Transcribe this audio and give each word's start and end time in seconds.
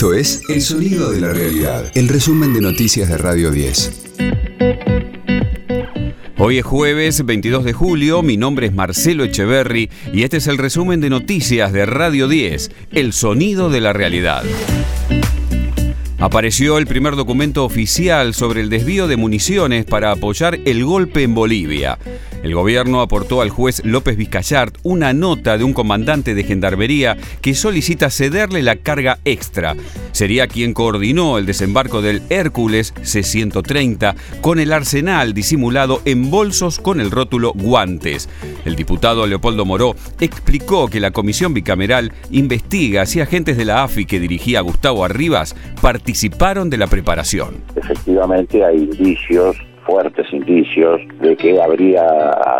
Esto 0.00 0.14
es 0.14 0.40
El 0.48 0.62
Sonido 0.62 1.10
de 1.10 1.20
la 1.20 1.30
Realidad, 1.30 1.92
el 1.94 2.08
resumen 2.08 2.54
de 2.54 2.62
noticias 2.62 3.06
de 3.10 3.18
Radio 3.18 3.50
10. 3.50 4.06
Hoy 6.38 6.56
es 6.56 6.64
jueves 6.64 7.26
22 7.26 7.64
de 7.64 7.74
julio, 7.74 8.22
mi 8.22 8.38
nombre 8.38 8.68
es 8.68 8.72
Marcelo 8.72 9.24
Echeverry 9.24 9.90
y 10.10 10.22
este 10.22 10.38
es 10.38 10.46
el 10.46 10.56
resumen 10.56 11.02
de 11.02 11.10
noticias 11.10 11.74
de 11.74 11.84
Radio 11.84 12.28
10, 12.28 12.70
El 12.92 13.12
Sonido 13.12 13.68
de 13.68 13.82
la 13.82 13.92
Realidad. 13.92 14.42
Apareció 16.20 16.76
el 16.76 16.86
primer 16.86 17.16
documento 17.16 17.64
oficial 17.64 18.34
sobre 18.34 18.60
el 18.60 18.68
desvío 18.68 19.08
de 19.08 19.16
municiones 19.16 19.86
para 19.86 20.12
apoyar 20.12 20.58
el 20.66 20.84
golpe 20.84 21.22
en 21.22 21.34
Bolivia. 21.34 21.98
El 22.42 22.54
gobierno 22.54 23.00
aportó 23.00 23.40
al 23.40 23.48
juez 23.48 23.82
López 23.84 24.18
Vizcayart 24.18 24.76
una 24.82 25.14
nota 25.14 25.56
de 25.56 25.64
un 25.64 25.72
comandante 25.72 26.34
de 26.34 26.44
gendarmería 26.44 27.16
que 27.40 27.54
solicita 27.54 28.10
cederle 28.10 28.62
la 28.62 28.76
carga 28.76 29.18
extra. 29.24 29.76
Sería 30.12 30.46
quien 30.46 30.74
coordinó 30.74 31.38
el 31.38 31.46
desembarco 31.46 32.02
del 32.02 32.22
Hércules 32.28 32.92
C-130 33.02 34.14
con 34.42 34.58
el 34.58 34.72
arsenal 34.72 35.32
disimulado 35.32 36.02
en 36.04 36.30
bolsos 36.30 36.80
con 36.80 37.00
el 37.00 37.10
rótulo 37.10 37.52
guantes. 37.54 38.28
El 38.66 38.76
diputado 38.76 39.26
Leopoldo 39.26 39.64
Moró 39.64 39.96
explicó 40.20 40.88
que 40.88 41.00
la 41.00 41.12
comisión 41.12 41.54
bicameral 41.54 42.12
investiga 42.30 43.06
si 43.06 43.20
agentes 43.20 43.56
de 43.56 43.64
la 43.64 43.84
AFI 43.84 44.06
que 44.06 44.20
dirigía 44.20 44.60
Gustavo 44.60 45.04
Arribas 45.04 45.54
participaron 45.80 46.09
de 46.70 46.76
la 46.76 46.86
preparación. 46.86 47.62
Efectivamente 47.76 48.64
hay 48.64 48.76
indicios 48.76 49.56
fuertes 49.90 50.32
indicios 50.32 51.00
de 51.20 51.36
que 51.36 51.60
habría 51.60 52.04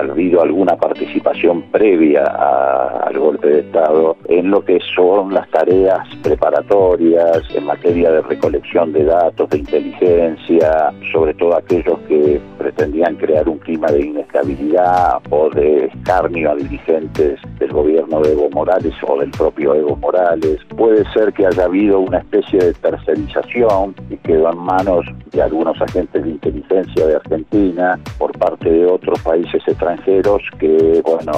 habido 0.00 0.42
alguna 0.42 0.76
participación 0.76 1.62
previa 1.70 2.24
al 2.24 3.18
golpe 3.18 3.48
de 3.48 3.60
Estado 3.60 4.16
en 4.28 4.50
lo 4.50 4.64
que 4.64 4.78
son 4.94 5.34
las 5.34 5.48
tareas 5.50 6.08
preparatorias 6.22 7.42
en 7.54 7.64
materia 7.64 8.10
de 8.12 8.22
recolección 8.22 8.92
de 8.92 9.04
datos, 9.04 9.50
de 9.50 9.58
inteligencia, 9.58 10.92
sobre 11.12 11.34
todo 11.34 11.56
aquellos 11.56 11.98
que 12.08 12.40
pretendían 12.56 13.16
crear 13.16 13.48
un 13.48 13.58
clima 13.58 13.88
de 13.88 14.06
inestabilidad 14.06 15.18
o 15.30 15.50
de 15.50 15.86
escarnio 15.86 16.52
a 16.52 16.54
dirigentes 16.54 17.40
del 17.58 17.72
gobierno 17.72 18.20
de 18.20 18.32
Evo 18.32 18.50
Morales 18.50 18.94
o 19.06 19.18
del 19.18 19.30
propio 19.30 19.74
Evo 19.74 19.96
Morales. 19.96 20.58
Puede 20.76 21.04
ser 21.12 21.32
que 21.32 21.46
haya 21.46 21.64
habido 21.64 22.00
una 22.00 22.18
especie 22.18 22.58
de 22.58 22.72
tercerización 22.74 23.94
y 24.10 24.16
quedó 24.18 24.52
en 24.52 24.58
manos 24.58 25.06
de 25.32 25.42
algunos 25.42 25.80
agentes 25.80 26.22
de 26.22 26.30
inteligencia 26.30 27.06
de 27.06 27.16
Argentina 27.16 27.98
por 28.18 28.36
parte 28.38 28.70
de 28.70 28.86
otros 28.86 29.20
países 29.22 29.62
extranjeros 29.66 30.42
que, 30.58 31.02
bueno, 31.04 31.32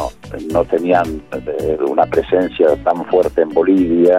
no 0.52 0.64
tenían 0.64 1.22
eh, 1.32 1.78
una 1.88 2.04
presencia 2.04 2.76
tan 2.84 3.04
fuerte 3.06 3.42
en 3.42 3.50
Bolivia. 3.50 4.18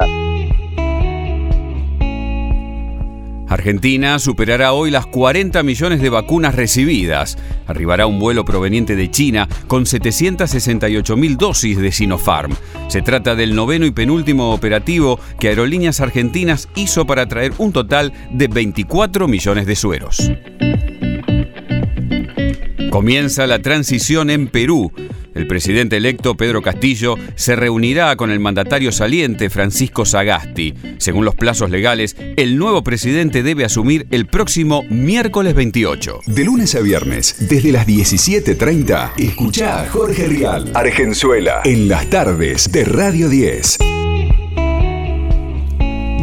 Argentina 3.52 4.18
superará 4.18 4.72
hoy 4.72 4.92
las 4.92 5.06
40 5.08 5.62
millones 5.64 6.02
de 6.02 6.10
vacunas 6.10 6.56
recibidas. 6.56 7.38
Arribará 7.68 8.08
un 8.08 8.18
vuelo 8.18 8.46
proveniente 8.46 8.96
de 8.96 9.12
China 9.12 9.50
con 9.68 9.86
768 9.86 11.18
mil 11.18 11.36
dosis 11.36 11.78
de 11.78 11.92
Sinopharm. 11.92 12.56
Se 12.88 13.02
trata 13.02 13.36
del 13.36 13.54
noveno 13.54 13.86
y 13.86 13.92
penúltimo 13.92 14.54
operativo 14.54 15.20
que 15.38 15.50
Aerolíneas 15.50 16.00
Argentinas 16.00 16.70
hizo 16.76 17.06
para 17.06 17.26
traer 17.26 17.52
un 17.58 17.74
total 17.74 18.14
de 18.32 18.48
24 18.48 19.28
millones 19.28 19.66
de 19.66 19.76
sueros. 19.76 20.32
Comienza 22.90 23.48
la 23.48 23.60
transición 23.60 24.30
en 24.30 24.48
Perú. 24.48 24.94
El 25.34 25.48
presidente 25.48 25.98
electo 25.98 26.36
Pedro 26.36 26.62
Castillo 26.62 27.16
se 27.36 27.56
reunirá 27.56 28.16
con 28.16 28.32
el 28.32 28.40
mandatario 28.40 28.92
saliente 28.92 29.50
Francisco 29.50 30.06
Sagasti. 30.06 30.74
Según 30.98 31.26
los 31.26 31.36
plazos 31.36 31.70
legales, 31.70 32.16
el 32.38 32.58
nuevo 32.58 32.84
presidente 32.84 33.44
debe 33.44 33.66
asumir 33.66 34.08
el 34.12 34.28
próximo 34.28 34.84
miércoles 34.90 35.56
28. 35.56 36.20
De 36.28 36.44
lunes 36.44 36.76
a 36.76 36.82
viernes, 36.82 37.36
desde 37.48 37.72
las 37.72 37.88
17.30, 37.88 39.14
escucha 39.18 39.82
a 39.82 39.90
Jorge 39.90 40.28
Rial, 40.28 40.72
Argenzuela, 40.74 41.62
en 41.64 41.88
las 41.88 42.10
tardes 42.10 42.72
de 42.72 42.84
Radio 42.86 43.30
10. 43.30 43.91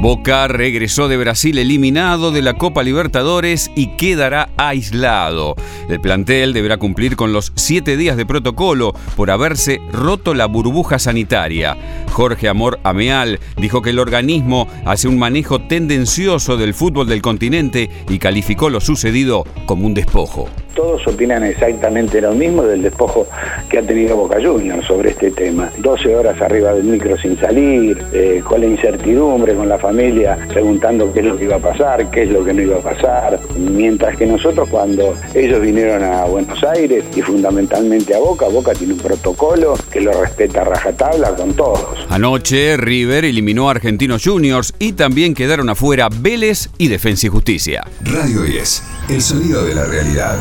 Boca 0.01 0.47
regresó 0.47 1.09
de 1.09 1.17
Brasil 1.17 1.59
eliminado 1.59 2.31
de 2.31 2.41
la 2.41 2.55
Copa 2.55 2.85
Libertadores 2.85 3.69
y 3.75 3.97
quedará 3.97 4.49
aislado. 4.57 5.57
El 5.89 6.01
plantel 6.01 6.53
deberá 6.53 6.77
cumplir 6.77 7.17
con 7.17 7.33
los 7.33 7.53
siete 7.57 7.97
días 7.97 8.17
de 8.17 8.25
protocolo 8.25 8.95
por 9.17 9.33
haberse 9.33 9.81
roto 9.91 10.35
la 10.35 10.47
burbuja 10.47 11.01
sanitaria. 11.01 11.77
Jorge 12.13 12.49
Amor 12.49 12.79
Ameal 12.85 13.41
dijo 13.57 13.83
que 13.83 13.91
el 13.91 13.99
organismo 13.99 14.69
hace 14.85 15.09
un 15.09 15.19
manejo 15.19 15.63
tendencioso 15.63 16.57
del 16.57 16.75
fútbol 16.75 17.09
del 17.09 17.21
continente 17.21 17.91
y 18.09 18.21
calificó 18.21 18.71
lo 18.71 18.81
sucedido 18.81 19.45
como 19.67 19.85
un 19.85 19.95
despojo 19.95 20.49
todos 20.79 21.05
opinan 21.09 21.43
exactamente 21.43 22.21
lo 22.21 22.33
mismo 22.35 22.63
del 22.63 22.83
despojo 22.83 23.27
que 23.69 23.79
ha 23.79 23.83
tenido 23.83 24.17
Boca 24.17 24.37
Juniors 24.41 24.87
sobre 24.87 25.11
este 25.11 25.33
tema. 25.33 25.73
12 25.79 26.15
horas 26.15 26.41
arriba 26.41 26.73
del 26.73 26.85
micro 26.85 27.19
sin 27.19 27.37
salir, 27.37 28.01
eh, 28.13 28.41
con 28.45 28.61
la 28.61 28.69
incertidumbre, 28.69 29.57
con 29.57 29.69
la 29.69 29.77
familia 29.77 30.39
preguntando 30.49 31.13
qué 31.13 31.19
es 31.19 31.27
lo 31.27 31.37
que 31.37 31.47
iba 31.47 31.57
a 31.57 31.59
pasar, 31.59 32.09
qué 32.13 32.23
es 32.23 32.31
lo 32.31 32.45
que 32.45 32.55
no 32.55 32.63
iba 32.63 32.77
a 32.77 32.81
pasar. 32.81 33.41
Mientras 33.59 34.17
que 34.17 34.25
nosotros 34.27 34.69
cuando 34.69 35.17
ellos 35.35 35.61
vinieron 35.61 36.05
a 36.05 36.27
Buenos 36.27 36.63
Aires 36.63 37.03
y 37.17 37.23
fundamentalmente 37.23 38.15
a 38.15 38.21
Boca, 38.21 38.47
Boca 38.47 38.73
tiene 38.73 38.93
un 38.93 39.01
protocolo 39.01 39.75
que 39.91 40.01
lo 40.01 40.13
respeta 40.13 40.61
a 40.61 40.65
rajatabla 40.65 41.35
con 41.35 41.55
todos. 41.55 42.07
Anoche 42.09 42.77
River 42.77 43.25
eliminó 43.25 43.67
a 43.67 43.73
Argentinos 43.73 44.23
Juniors 44.25 44.73
y 44.79 44.93
también 44.93 45.35
quedaron 45.35 45.71
afuera 45.71 46.09
Vélez 46.09 46.71
y 46.79 46.87
Defensa 46.87 47.27
y 47.27 47.31
Justicia. 47.31 47.85
Radio 48.03 48.43
10, 48.43 48.83
el 49.09 49.21
sonido 49.21 49.65
de 49.65 49.75
la 49.75 49.85
realidad. 49.85 50.39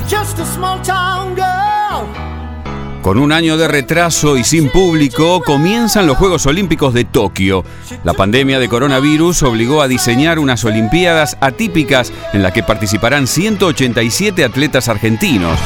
Con 3.02 3.20
un 3.20 3.32
año 3.32 3.56
de 3.56 3.70
retraso 3.70 4.36
y 4.36 4.44
sin 4.44 4.70
público, 4.70 5.42
comienzan 5.42 6.08
los 6.08 6.18
Juegos 6.18 6.46
Olímpicos 6.46 6.94
de 6.94 7.06
Tokio. 7.06 7.64
La 8.04 8.14
pandemia 8.14 8.60
de 8.60 8.68
coronavirus 8.68 9.44
obligó 9.44 9.82
a 9.82 9.88
diseñar 9.88 10.40
unas 10.40 10.66
Olimpiadas 10.66 11.38
atípicas 11.40 12.12
en 12.34 12.44
las 12.44 12.52
que 12.52 12.64
participarán 12.64 13.26
187 13.26 14.44
atletas 14.44 14.90
argentinos. 14.90 15.58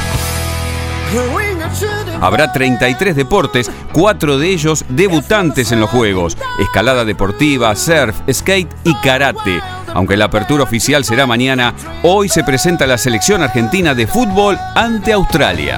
Habrá 2.21 2.53
33 2.53 3.15
deportes, 3.15 3.71
cuatro 3.91 4.37
de 4.37 4.49
ellos 4.49 4.85
debutantes 4.89 5.71
en 5.71 5.79
los 5.79 5.89
Juegos, 5.89 6.37
escalada 6.59 7.05
deportiva, 7.05 7.75
surf, 7.75 8.15
skate 8.31 8.71
y 8.83 8.93
karate. 9.01 9.59
Aunque 9.93 10.17
la 10.17 10.25
apertura 10.25 10.63
oficial 10.63 11.03
será 11.03 11.27
mañana, 11.27 11.73
hoy 12.03 12.29
se 12.29 12.43
presenta 12.43 12.87
la 12.87 12.97
selección 12.97 13.43
argentina 13.43 13.93
de 13.93 14.07
fútbol 14.07 14.57
ante 14.75 15.13
Australia. 15.13 15.77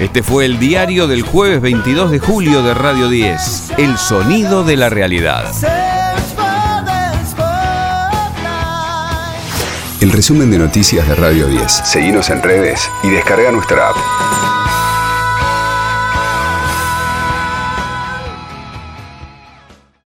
Este 0.00 0.22
fue 0.22 0.46
el 0.46 0.58
diario 0.58 1.06
del 1.06 1.22
jueves 1.22 1.60
22 1.60 2.10
de 2.10 2.18
julio 2.20 2.62
de 2.62 2.72
Radio 2.72 3.08
10, 3.08 3.72
El 3.76 3.98
Sonido 3.98 4.64
de 4.64 4.76
la 4.76 4.88
Realidad. 4.88 5.44
El 10.00 10.10
resumen 10.10 10.50
de 10.50 10.58
noticias 10.58 11.06
de 11.06 11.14
Radio 11.14 11.46
10. 11.46 11.70
Seguimos 11.70 12.30
en 12.30 12.42
redes 12.42 12.90
y 13.02 13.10
descarga 13.10 13.52
nuestra 13.52 13.90
app. 13.90 14.49